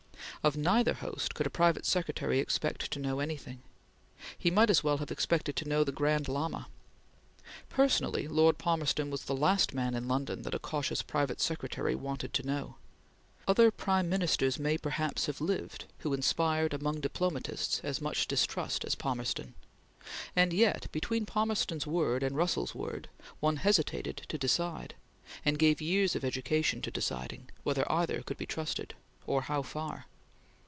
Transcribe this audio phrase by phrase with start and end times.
[0.43, 3.61] Of neither host could a private secretary expect to know anything.
[4.35, 6.67] He might as well have expected to know the Grand Lama.
[7.69, 12.33] Personally Lord Palmerston was the last man in London that a cautious private secretary wanted
[12.33, 12.77] to know.
[13.47, 18.95] Other Prime Ministers may perhaps have lived who inspired among diplomatists as much distrust as
[18.95, 19.53] Palmerston,
[20.35, 23.09] and yet between Palmerston's word and Russell's word,
[23.41, 24.95] one hesitated to decide,
[25.45, 28.95] and gave years of education to deciding, whether either could be trusted,
[29.27, 30.07] or how far.